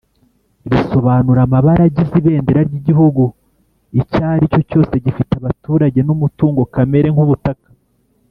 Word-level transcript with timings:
risobanura 0.71 1.39
amabara 1.45 1.81
agize 1.87 2.13
Ibendera 2.21 2.59
ry 2.67 2.75
Igihugu 2.79 3.23
icyari 4.01 4.43
cyo 4.53 4.61
cyose 4.69 4.93
gifite 5.05 5.33
abaturage 5.37 5.99
numutungo 6.03 6.61
kamere 6.73 7.07
nk’ 7.11 7.21
ubutaka 7.25 7.67